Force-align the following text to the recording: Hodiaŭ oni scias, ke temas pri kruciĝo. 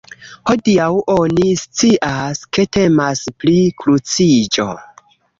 Hodiaŭ 0.49 0.85
oni 1.15 1.49
scias, 1.63 2.41
ke 2.57 2.65
temas 2.77 3.21
pri 3.43 3.53
kruciĝo. 3.83 4.67